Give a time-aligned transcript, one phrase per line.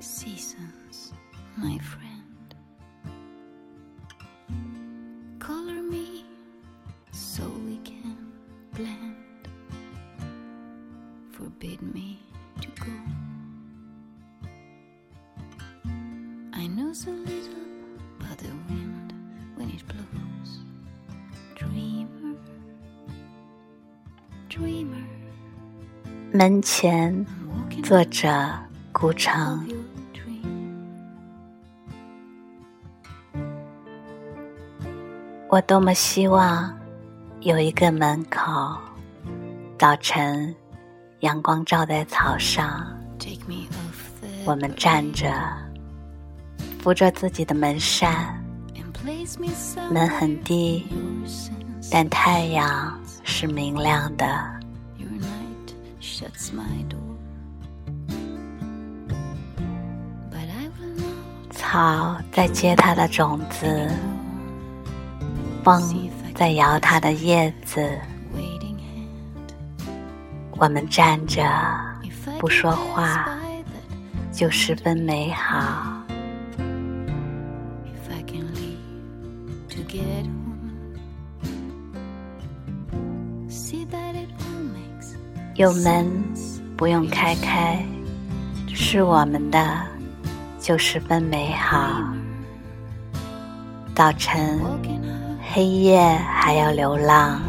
[0.00, 1.12] seasons,
[1.56, 2.54] my friend.
[5.38, 6.24] Color me
[7.12, 8.16] so we can
[8.72, 9.16] blend.
[11.32, 12.18] Forbid me
[12.60, 12.92] to go.
[16.52, 17.64] I know so little
[18.20, 19.12] about the wind
[19.56, 20.60] when it blows.
[21.54, 22.36] Dreamer,
[24.48, 25.04] dreamer.
[26.32, 28.28] 门前， I'm walking 作者
[28.92, 29.66] 顾城
[35.51, 36.73] 我多么希望
[37.41, 38.73] 有一个门口，
[39.77, 40.55] 早晨
[41.19, 42.87] 阳光照在草上，
[44.45, 45.29] 我们站着，
[46.79, 48.41] 扶着自己的门扇，
[49.91, 50.87] 门很低，
[51.91, 54.25] 但太阳是明亮的。
[61.51, 63.91] 草在结它的种子。
[65.63, 67.99] 风在摇它的叶子。
[70.57, 71.43] 我们站着
[72.39, 73.27] 不说话，
[74.31, 75.97] 就十分美好。
[85.55, 86.09] 有门
[86.75, 87.83] 不用开开，
[88.73, 89.81] 是我们的，
[90.59, 92.03] 就十分美好。
[93.93, 94.59] 早晨。
[95.53, 95.99] 黑夜
[96.33, 97.41] 还要流浪，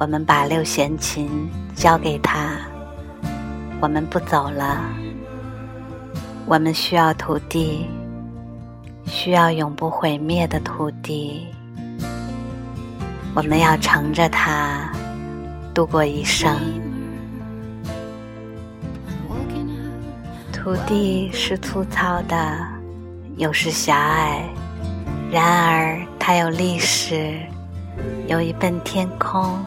[0.00, 2.56] 我们把六弦琴交给他，
[3.80, 4.80] 我们不走了。
[6.44, 7.86] 我们需要土地，
[9.06, 11.46] 需要永不毁灭的土地。
[13.32, 14.90] 我们要乘着它
[15.72, 16.52] 度过一生。
[20.52, 22.58] 土地是粗糙的，
[23.36, 24.42] 有时狭隘，
[25.30, 25.96] 然而
[26.30, 27.40] 它有历史，
[28.26, 29.64] 有一份天空，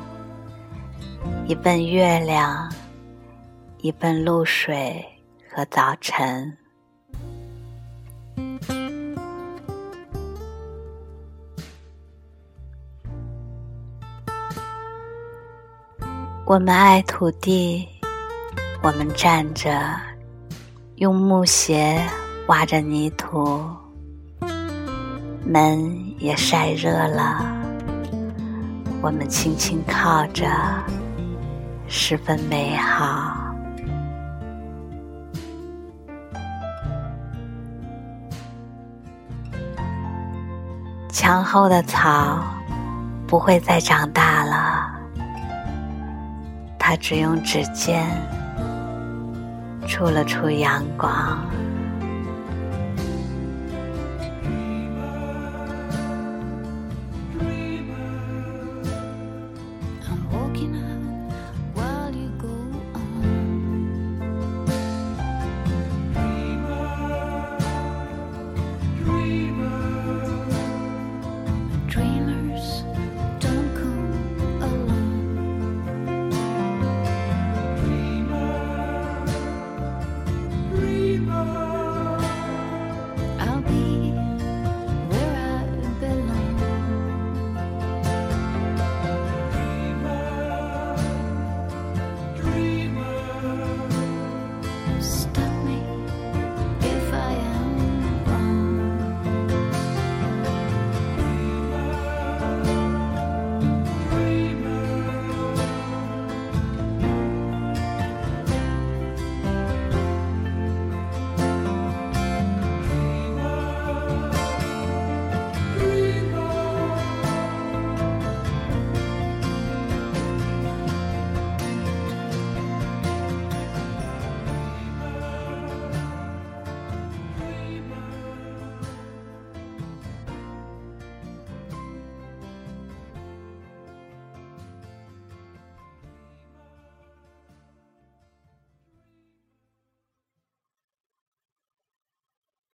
[1.47, 2.71] 一份月亮，
[3.79, 5.03] 一份露水
[5.51, 6.55] 和早晨。
[16.45, 17.87] 我们爱土地，
[18.83, 19.99] 我们站着。
[20.97, 21.99] 用木鞋
[22.45, 23.59] 挖着泥土，
[25.45, 27.43] 门也晒热了。
[29.01, 30.45] 我们轻轻靠着，
[31.87, 33.37] 十分美好。
[41.11, 42.43] 墙后的草
[43.27, 44.91] 不会再长大了，
[46.79, 48.05] 它只用指尖
[49.87, 51.39] 触了触阳光。